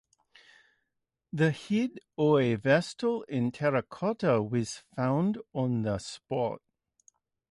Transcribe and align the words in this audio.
The 1.31 1.51
head 1.51 1.99
of 2.17 2.39
a 2.39 2.55
Vestal 2.55 3.21
in 3.29 3.51
terracotta 3.51 4.41
was 4.41 4.81
found 4.95 5.37
on 5.53 5.83
the 5.83 5.99
spot. 5.99 6.59